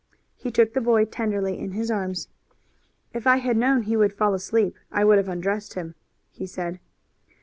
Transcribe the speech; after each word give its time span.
He 0.35 0.49
took 0.49 0.73
the 0.73 0.81
boy 0.81 1.05
tenderly 1.05 1.59
in 1.59 1.73
his 1.73 1.91
arms. 1.91 2.27
"If 3.13 3.27
I 3.27 3.35
had 3.37 3.55
known 3.55 3.83
he 3.83 3.95
would 3.95 4.13
fall 4.13 4.33
asleep 4.33 4.75
I 4.91 5.05
would 5.05 5.19
have 5.19 5.29
undressed 5.29 5.75
him," 5.75 5.93
he 6.31 6.47
said. 6.47 6.79